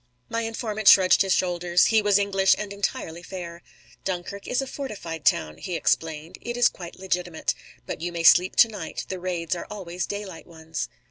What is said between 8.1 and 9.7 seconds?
may sleep to night. The raids are